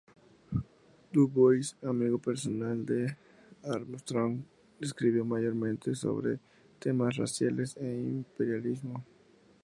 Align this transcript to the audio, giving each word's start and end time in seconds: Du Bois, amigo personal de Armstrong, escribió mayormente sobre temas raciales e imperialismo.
Du 1.11 1.27
Bois, 1.27 1.67
amigo 1.83 2.17
personal 2.17 2.83
de 2.87 3.15
Armstrong, 3.63 4.41
escribió 4.79 5.23
mayormente 5.25 5.93
sobre 5.93 6.39
temas 6.79 7.17
raciales 7.17 7.77
e 7.77 7.99
imperialismo. 8.01 9.05